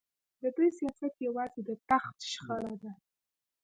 د 0.41 0.43
دوی 0.55 0.69
سیاست 0.77 1.15
یوازې 1.27 1.61
د 1.67 1.71
تخت 1.89 2.17
شخړه 2.31 2.73
ده. 2.81 2.91